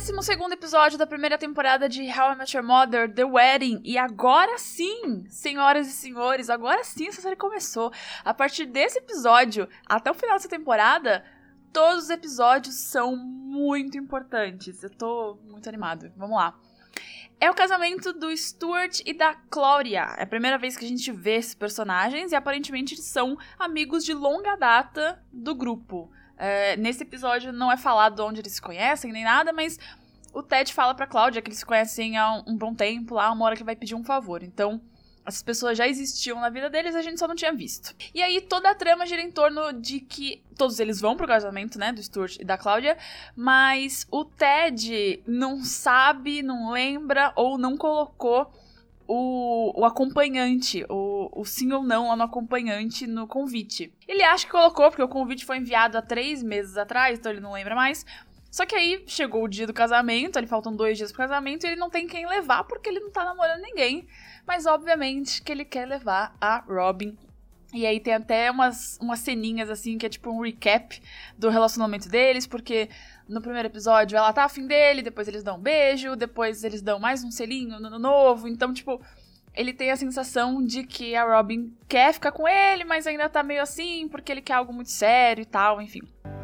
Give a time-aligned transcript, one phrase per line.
[0.00, 0.12] 12
[0.50, 3.82] episódio da primeira temporada de How I Met Your Mother, The Wedding.
[3.84, 7.92] E agora sim, senhoras e senhores, agora sim essa série começou.
[8.24, 11.22] A partir desse episódio, até o final dessa temporada,
[11.70, 14.82] todos os episódios são muito importantes.
[14.82, 16.10] Eu tô muito animado.
[16.16, 16.58] Vamos lá.
[17.38, 20.14] É o casamento do Stuart e da Claudia.
[20.16, 24.02] É a primeira vez que a gente vê esses personagens e aparentemente eles são amigos
[24.02, 26.10] de longa data do grupo.
[26.42, 29.78] É, nesse episódio não é falado onde eles se conhecem nem nada, mas
[30.32, 33.30] o Ted fala pra Cláudia que eles se conhecem há um, um bom tempo lá,
[33.30, 34.42] uma hora que vai pedir um favor.
[34.42, 34.80] Então,
[35.26, 37.94] essas pessoas já existiam na vida deles, a gente só não tinha visto.
[38.14, 41.78] E aí toda a trama gira em torno de que todos eles vão pro casamento,
[41.78, 42.96] né, do Stuart e da Cláudia,
[43.36, 48.50] mas o Ted não sabe, não lembra ou não colocou
[49.12, 53.92] o, o acompanhante, o, o sim ou não lá no acompanhante no convite.
[54.06, 57.40] Ele acha que colocou, porque o convite foi enviado há três meses atrás, então ele
[57.40, 58.06] não lembra mais.
[58.52, 61.70] Só que aí chegou o dia do casamento, ali faltam dois dias pro casamento, e
[61.70, 64.06] ele não tem quem levar porque ele não tá namorando ninguém.
[64.46, 67.18] Mas obviamente que ele quer levar a Robin.
[67.72, 71.02] E aí tem até umas, umas ceninhas assim, que é tipo um recap
[71.36, 72.88] do relacionamento deles, porque
[73.30, 76.98] no primeiro episódio ela tá afim dele, depois eles dão um beijo, depois eles dão
[76.98, 78.48] mais um selinho no novo.
[78.48, 79.00] Então, tipo,
[79.54, 83.42] ele tem a sensação de que a Robin quer ficar com ele, mas ainda tá
[83.42, 86.00] meio assim, porque ele quer algo muito sério e tal, enfim.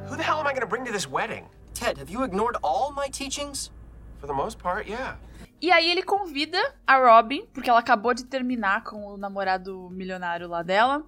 [0.09, 1.45] Who the hell am I gonna bring to this wedding?
[1.75, 3.73] Ted, have you ignored all my teachings?
[4.21, 5.19] For the most part, yeah.
[5.61, 10.49] E aí ele convida a Robin, porque ela acabou de terminar com o namorado milionário
[10.49, 11.05] lá dela.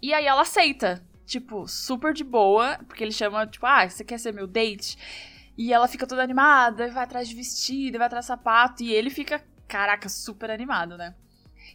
[0.00, 4.18] E aí ela aceita tipo, super de boa, porque ele chama, tipo, ah, você quer
[4.18, 4.98] ser meu date?
[5.56, 9.10] E ela fica toda animada, vai atrás de vestido, vai atrás de sapato, e ele
[9.10, 11.14] fica, caraca, super animado, né?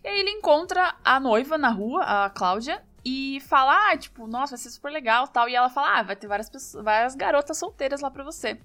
[0.04, 4.56] E aí ele encontra a noiva na rua, a Cláudia, e fala, ah, tipo, nossa,
[4.56, 5.50] vai ser super legal tal.
[5.50, 8.58] E ela fala, ah, vai ter várias, pessoas, várias garotas solteiras lá pra você.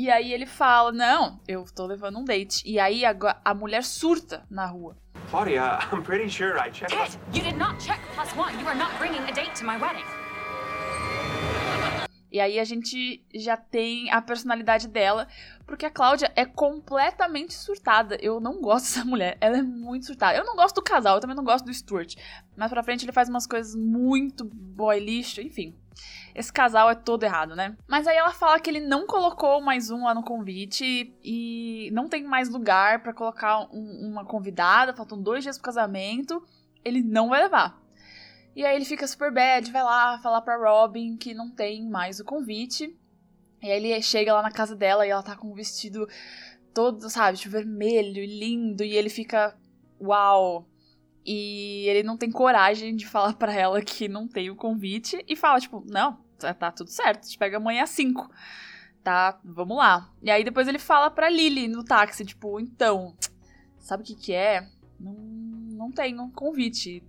[0.00, 2.62] E aí ele fala, não, eu tô levando um date.
[2.64, 4.96] E aí a, a mulher surta na rua.
[5.28, 6.96] Claudia, I'm pretty sure I checked.
[6.96, 8.58] Ted, you did not check plus one.
[8.58, 10.06] You are not bringing a date to my wedding.
[12.32, 15.28] E aí a gente já tem a personalidade dela,
[15.66, 18.16] porque a Cláudia é completamente surtada.
[18.22, 20.38] Eu não gosto dessa mulher, ela é muito surtada.
[20.38, 22.14] Eu não gosto do casal, eu também não gosto do Stuart.
[22.56, 25.76] Mas pra frente ele faz umas coisas muito boy lixo, enfim.
[26.34, 27.76] Esse casal é todo errado, né?
[27.88, 32.08] Mas aí ela fala que ele não colocou mais um lá no convite e não
[32.08, 36.42] tem mais lugar para colocar um, uma convidada, faltam dois dias pro casamento.
[36.84, 37.80] Ele não vai levar.
[38.54, 42.20] E aí ele fica super bad, vai lá falar pra Robin que não tem mais
[42.20, 42.96] o convite.
[43.62, 46.08] E aí ele chega lá na casa dela e ela tá com um vestido
[46.72, 49.56] todo, sabe, tipo, vermelho, lindo, e ele fica,
[50.00, 50.66] uau.
[51.32, 55.36] E ele não tem coragem de falar para ela que não tem o convite e
[55.36, 58.28] fala, tipo, não, tá, tá tudo certo, te pega amanhã às 5.
[59.04, 60.10] Tá, vamos lá.
[60.20, 63.14] E aí depois ele fala pra Lily no táxi, tipo, então,
[63.78, 64.66] sabe o que que é?
[64.98, 67.00] Não, não tenho convite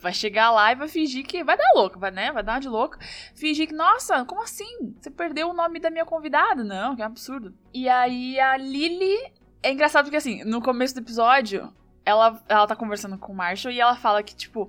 [0.00, 2.30] vai chegar lá e vai fingir que vai dar louco, vai, né?
[2.30, 2.96] Vai dar uma de louco.
[3.34, 4.94] Fingir que, nossa, como assim?
[5.00, 6.62] Você perdeu o nome da minha convidada?
[6.62, 7.52] Não, que absurdo.
[7.74, 9.32] E aí a Lily.
[9.60, 11.74] É engraçado porque, assim, no começo do episódio,
[12.08, 14.68] ela, ela tá conversando com o Marshall e ela fala que, tipo.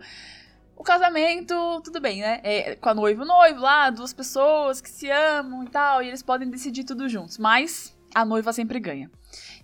[0.75, 2.39] O casamento, tudo bem, né?
[2.41, 6.07] É, com a noiva o noivo lá, duas pessoas que se amam e tal, e
[6.07, 7.37] eles podem decidir tudo juntos.
[7.37, 9.11] Mas a noiva sempre ganha.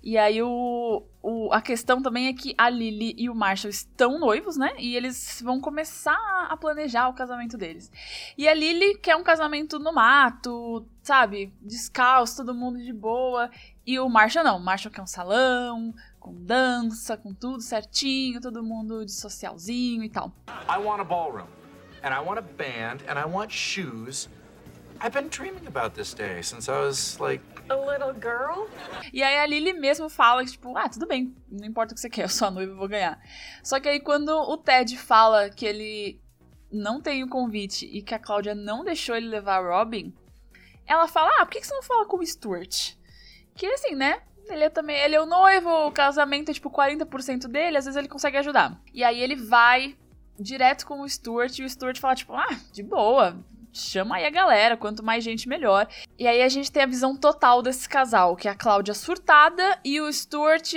[0.03, 4.19] E aí o, o, a questão também é que a Lily e o Marshall estão
[4.19, 4.73] noivos, né?
[4.77, 7.91] E eles vão começar a planejar o casamento deles.
[8.37, 11.51] E a Lily quer um casamento no mato, sabe?
[11.59, 13.49] Descalço, todo mundo de boa.
[13.83, 14.57] E o Marshall não.
[14.57, 15.91] O Marshall quer um salão,
[16.25, 20.31] com dança, com tudo certinho, todo mundo de socialzinho e tal.
[20.67, 21.45] I want a ballroom.
[22.01, 23.03] And I want a band.
[23.07, 24.27] And I want shoes.
[24.99, 28.67] I've been dreaming about this day since I was like a little girl.
[29.13, 32.01] E aí a Lily mesmo fala que, tipo, ah, tudo bem, não importa o que
[32.01, 33.21] você quer, eu sou a noiva, eu vou ganhar.
[33.61, 36.19] Só que aí quando o Ted fala que ele
[36.71, 40.11] não tem o convite e que a Cláudia não deixou ele levar a Robin,
[40.87, 42.95] ela fala, ah, por que você não fala com o Stuart?
[43.53, 44.23] Que assim, né?
[44.49, 47.97] Ele é também, ele é o noivo, o casamento é tipo 40% dele, às vezes
[47.97, 48.79] ele consegue ajudar.
[48.93, 49.95] E aí ele vai
[50.39, 53.37] direto com o Stuart e o Stuart fala tipo, ah, de boa,
[53.71, 55.87] chama aí a galera, quanto mais gente melhor.
[56.17, 59.79] E aí a gente tem a visão total desse casal, que é a Cláudia surtada
[59.83, 60.73] e o Stuart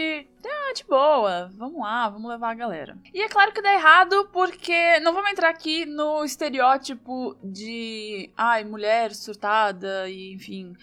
[0.50, 2.99] ah, de boa, vamos lá, vamos levar a galera.
[3.12, 8.65] E é claro que dá errado porque não vamos entrar aqui no estereótipo de, ai,
[8.65, 10.75] mulher surtada e enfim.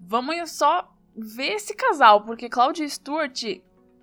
[0.00, 3.42] Vamos só ver esse casal, porque Cláudia e Stuart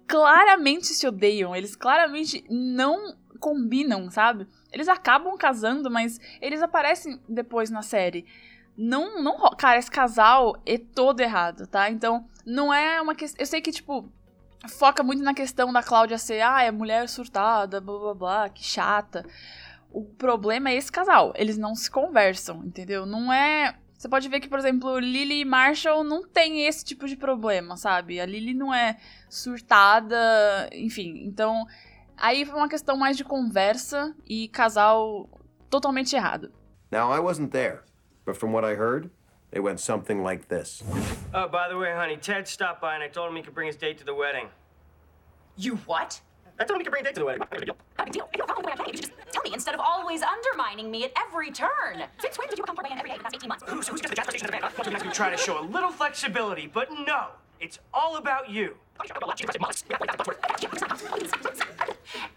[0.07, 4.47] claramente se odeiam, eles claramente não combinam, sabe?
[4.71, 8.25] Eles acabam casando, mas eles aparecem depois na série.
[8.77, 9.37] Não, não.
[9.57, 11.89] Cara, esse casal é todo errado, tá?
[11.89, 13.41] Então, não é uma questão.
[13.41, 14.09] Eu sei que, tipo,
[14.67, 18.63] foca muito na questão da Cláudia ser, ah, é mulher surtada, blá blá blá, que
[18.63, 19.25] chata.
[19.91, 21.33] O problema é esse casal.
[21.35, 23.05] Eles não se conversam, entendeu?
[23.05, 23.75] Não é.
[23.99, 27.75] Você pode ver que, por exemplo, Lily e Marshall não tem esse tipo de problema,
[27.75, 28.17] sabe?
[28.21, 28.97] A Lily não é
[29.29, 31.25] surtada, enfim.
[31.25, 31.65] Então,
[32.15, 35.29] aí foi uma questão mais de conversa e casal
[35.69, 36.49] totalmente errado.
[36.89, 37.81] Now, I wasn't there,
[38.25, 39.11] but from what I heard,
[39.51, 40.81] it went something like this.
[41.33, 43.67] Oh, by the way, honey, Ted stopped by and I told him he could bring
[43.67, 44.47] his date to the wedding.
[45.57, 46.21] You what?
[46.59, 47.39] I told him he could bring a date to the wedding.
[47.39, 47.77] Not a big deal.
[48.31, 49.53] If you have a problem with the way I play, you should just tell me
[49.53, 52.03] instead of always undermining me at every turn.
[52.19, 53.47] Since when did you become part of my band every day for the past 18
[53.47, 53.63] months?
[53.67, 54.73] Who's, who's just the jazz station of the band?
[54.75, 55.05] Huh?
[55.05, 57.27] You try to show a little flexibility, but no,
[57.61, 58.75] it's all about you.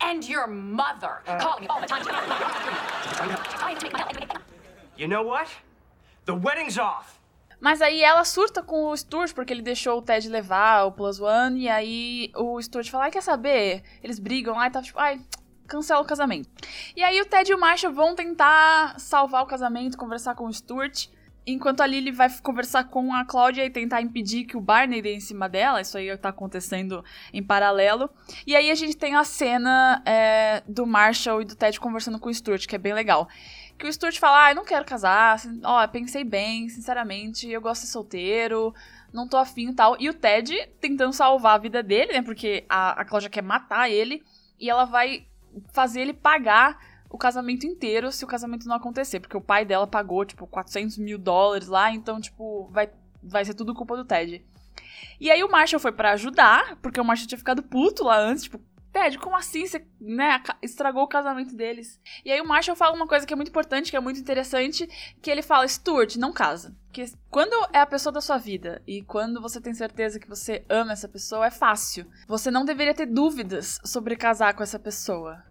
[0.01, 1.39] And your mother uh.
[1.41, 2.05] calling me all the time.
[2.05, 4.43] Trying to make my health.
[4.97, 5.49] You know what?
[6.27, 7.19] The wedding's off.
[7.63, 11.21] Mas aí ela surta com o Stuart, porque ele deixou o Ted levar o Plus
[11.21, 13.85] One, e aí o Stuart fala, ai, quer saber?
[14.03, 15.21] Eles brigam lá e tá tipo, ai,
[15.69, 16.49] cancela o casamento.
[16.97, 20.53] E aí o Ted e o Marshall vão tentar salvar o casamento, conversar com o
[20.53, 21.07] Stuart,
[21.47, 25.15] enquanto a Lily vai conversar com a Claudia e tentar impedir que o Barney dê
[25.15, 28.11] em cima dela, isso aí tá acontecendo em paralelo.
[28.45, 32.29] E aí a gente tem a cena é, do Marshall e do Ted conversando com
[32.29, 33.29] o Stuart, que é bem legal
[33.83, 37.81] que o Stuart fala, ah, eu não quero casar, ó, pensei bem, sinceramente, eu gosto
[37.81, 38.73] de ser solteiro,
[39.13, 39.97] não tô afim e tal.
[39.99, 43.91] E o Ted tentando salvar a vida dele, né, porque a, a Cláudia quer matar
[43.91, 44.23] ele,
[44.59, 45.27] e ela vai
[45.73, 46.79] fazer ele pagar
[47.11, 50.99] o casamento inteiro se o casamento não acontecer, porque o pai dela pagou, tipo, 400
[50.99, 52.89] mil dólares lá, então, tipo, vai,
[53.21, 54.45] vai ser tudo culpa do Ted.
[55.21, 58.45] E aí o Marshall foi para ajudar, porque o Marshall tinha ficado puto lá antes,
[58.45, 58.61] tipo,
[58.93, 61.99] Ted, como assim você né, estragou o casamento deles?
[62.25, 64.87] E aí o Marshall fala uma coisa que é muito importante, que é muito interessante,
[65.21, 66.77] que ele fala, Stuart, não casa.
[66.93, 70.65] Que quando é a pessoa da sua vida e quando você tem certeza que você
[70.69, 72.07] ama essa pessoa, é fácil.
[72.29, 75.43] Você não deveria ter dúvidas sobre casar com essa pessoa.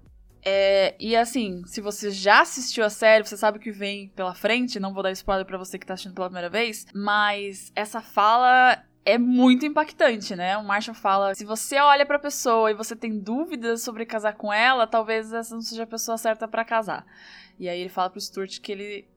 [0.43, 4.33] É, e assim, se você já assistiu a série, você sabe o que vem pela
[4.33, 8.01] frente, não vou dar spoiler para você que tá assistindo pela primeira vez, mas essa
[8.01, 10.57] fala é muito impactante, né?
[10.57, 14.51] O Marshall fala: se você olha pra pessoa e você tem dúvidas sobre casar com
[14.53, 17.06] ela, talvez essa não seja a pessoa certa para casar.
[17.59, 19.07] E aí ele fala pro Stuart que ele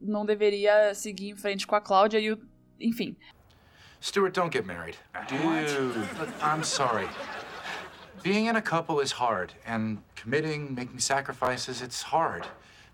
[0.00, 2.38] não deveria seguir em frente com a Cláudia e o.
[2.80, 3.16] Enfim.
[4.00, 4.96] Stuart, don't get married.
[5.28, 6.08] Dude,
[6.42, 7.08] I'm sorry.
[8.22, 12.46] Being in a couple is hard, and committing, making sacrifices, it's hard.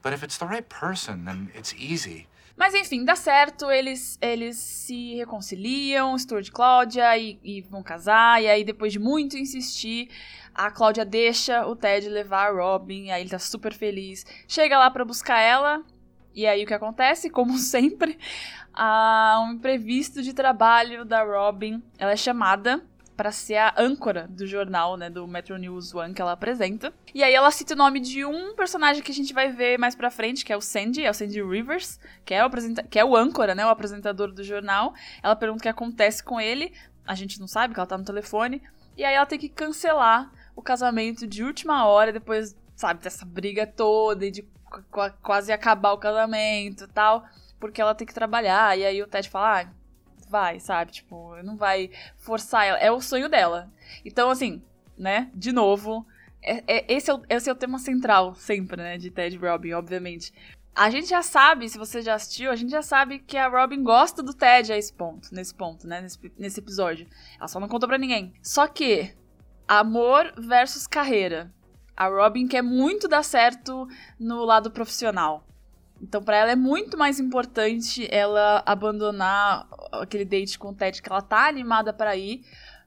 [0.02, 2.26] But if it's the right person, then it's easy.
[2.56, 8.42] Mas enfim, dá certo, eles, eles se reconciliam, Stuart e Cláudia, e, e, vão casar,
[8.42, 10.08] e aí depois de muito insistir,
[10.54, 14.24] a Cláudia deixa o Ted levar a Robin, aí ele tá super feliz.
[14.48, 15.84] Chega lá para buscar ela,
[16.34, 17.28] e aí o que acontece?
[17.28, 18.18] Como sempre,
[18.72, 22.82] há um imprevisto de trabalho da Robin, ela é chamada
[23.16, 26.92] para ser a âncora do jornal, né, do Metro News One que ela apresenta.
[27.14, 29.94] E aí ela cita o nome de um personagem que a gente vai ver mais
[29.94, 32.50] pra frente, que é o Sandy, é o Sandy Rivers, que é o,
[32.90, 34.92] que é o âncora, né, o apresentador do jornal.
[35.22, 36.72] Ela pergunta o que acontece com ele,
[37.06, 38.62] a gente não sabe, que ela tá no telefone,
[38.96, 43.66] e aí ela tem que cancelar o casamento de última hora, depois, sabe, dessa briga
[43.66, 44.46] toda e de
[45.22, 47.24] quase acabar o casamento e tal,
[47.58, 49.66] porque ela tem que trabalhar, e aí o Ted fala, ah,
[50.28, 50.92] vai, sabe?
[50.92, 52.78] Tipo, não vai forçar ela.
[52.78, 53.70] É o sonho dela.
[54.04, 54.62] Então, assim,
[54.96, 55.30] né?
[55.34, 56.06] De novo,
[56.42, 58.98] é, é, esse, é o, esse é o tema central sempre, né?
[58.98, 60.32] De Ted Robin, obviamente.
[60.74, 63.82] A gente já sabe, se você já assistiu, a gente já sabe que a Robin
[63.82, 66.02] gosta do Ted a esse ponto, nesse ponto, né?
[66.02, 67.06] Nesse, nesse episódio.
[67.38, 68.34] Ela só não contou pra ninguém.
[68.42, 69.14] Só que,
[69.66, 71.50] amor versus carreira.
[71.96, 73.88] A Robin quer muito dar certo
[74.20, 75.46] no lado profissional.
[76.00, 81.10] Então, para ela é muito mais importante ela abandonar aquele date com o Ted que
[81.10, 82.44] ela tá animada para ir,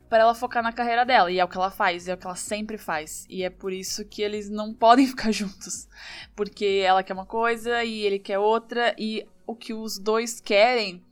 [0.08, 1.32] para ela focar na carreira dela.
[1.32, 3.26] E é o que ela faz, é o que ela sempre faz.
[3.30, 5.88] E é por isso que eles não podem ficar juntos.
[6.36, 11.04] Porque ela quer uma coisa e ele quer outra, e o que os dois querem,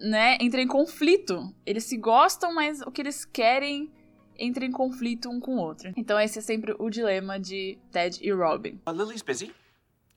[0.00, 1.54] né, entra em conflito.
[1.64, 3.92] Eles se gostam, mas o que eles querem
[4.38, 5.92] entra em conflito um com o outro.
[5.96, 8.80] Então esse é sempre o dilema de Ted e Robin.
[8.86, 9.52] Uh, Lily's busy.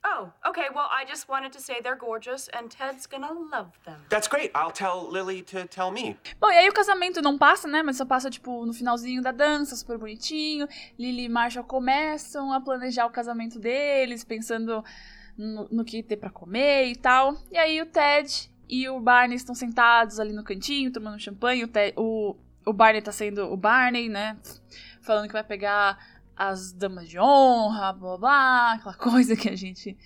[0.04, 0.66] Oh, okay.
[0.74, 4.00] Well, I just wanted to say they're gorgeous and Ted's gonna love them.
[4.08, 4.50] That's great.
[4.54, 6.16] I'll tell Lily to tell me.
[6.40, 7.82] Bom, e aí o casamento não passa, né?
[7.82, 10.66] Mas só passa, tipo, no finalzinho da dança, super bonitinho.
[10.98, 14.84] Lily e Marshall começam a planejar o casamento deles, pensando
[15.36, 17.36] no, no que ter para comer e tal.
[17.50, 21.62] E aí o Ted e o Barney estão sentados ali no cantinho, tomando champanhe.
[21.62, 24.36] O, Ted, o, o Barney tá sendo o Barney, né?
[25.00, 25.96] Falando que vai pegar
[26.48, 29.96] as damas de honra, blá blá, aquela coisa que a gente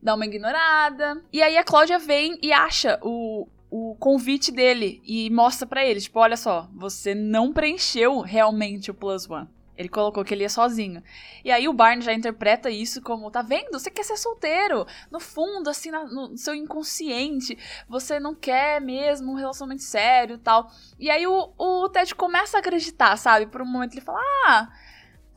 [0.00, 1.20] dá uma ignorada.
[1.32, 6.00] E aí a Cláudia vem e acha o, o convite dele e mostra pra ele,
[6.00, 9.48] tipo, olha só, você não preencheu realmente o Plus One.
[9.76, 11.02] Ele colocou que ele ia sozinho.
[11.42, 13.72] E aí o Barney já interpreta isso como, tá vendo?
[13.72, 14.86] Você quer ser solteiro.
[15.10, 17.56] No fundo, assim, na, no seu inconsciente,
[17.88, 20.70] você não quer mesmo um relacionamento sério e tal.
[20.98, 23.46] E aí o, o Ted começa a acreditar, sabe?
[23.46, 24.68] Por um momento ele fala, ah,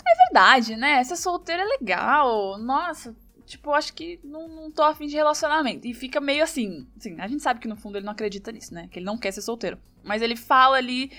[0.06, 1.04] é verdade, né?
[1.04, 2.58] Ser solteiro é legal.
[2.58, 5.88] Nossa, tipo, acho que não, não tô afim de relacionamento.
[5.88, 8.74] E fica meio assim, assim, a gente sabe que no fundo ele não acredita nisso,
[8.74, 8.88] né?
[8.92, 9.78] Que ele não quer ser solteiro.
[10.04, 11.12] Mas ele fala ali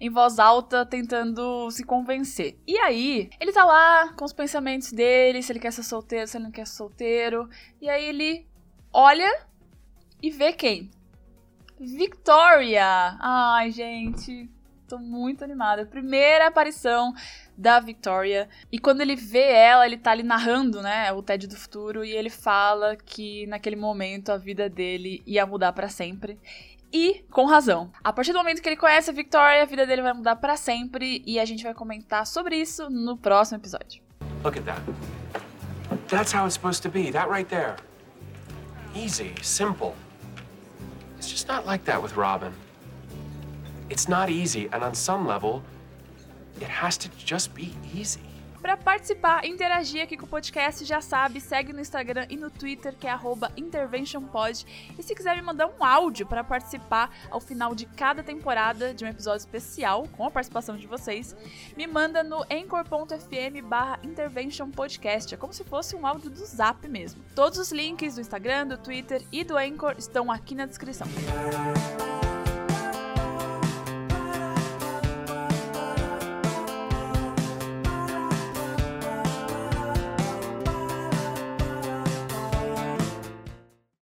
[0.00, 2.58] em voz alta, tentando se convencer.
[2.66, 6.36] E aí, ele tá lá com os pensamentos dele, se ele quer ser solteiro, se
[6.36, 7.48] ele não quer ser solteiro.
[7.80, 8.44] E aí ele
[8.92, 9.46] olha
[10.20, 10.90] e vê quem?
[11.78, 13.16] Victoria!
[13.20, 14.50] Ai, gente,
[14.92, 15.86] tô muito animada.
[15.86, 17.14] Primeira aparição
[17.56, 18.46] da Victoria.
[18.70, 22.10] E quando ele vê ela, ele tá ali narrando, né, o TED do futuro e
[22.10, 26.38] ele fala que naquele momento a vida dele ia mudar para sempre.
[26.92, 27.90] E com razão.
[28.04, 30.58] A partir do momento que ele conhece a Victoria, a vida dele vai mudar para
[30.58, 34.02] sempre e a gente vai comentar sobre isso no próximo episódio.
[34.44, 34.82] Look at that.
[36.08, 37.10] That's how it's supposed to be.
[37.10, 37.76] That right there.
[38.94, 39.94] Easy, simple.
[41.16, 42.52] It's just not like that with Robin.
[43.92, 45.62] It's not easy, and on some level,
[46.62, 48.22] it has to just be easy.
[48.62, 52.94] Para participar, interagir aqui com o podcast, já sabe, segue no Instagram e no Twitter,
[52.98, 53.14] que é
[53.54, 54.64] interventionpod.
[54.98, 59.04] E se quiser me mandar um áudio para participar ao final de cada temporada de
[59.04, 61.36] um episódio especial, com a participação de vocês,
[61.76, 65.34] me manda no anchor.fm barra interventionpodcast.
[65.34, 67.22] É como se fosse um áudio do Zap mesmo.
[67.34, 71.06] Todos os links do Instagram, do Twitter e do Anchor estão aqui na descrição.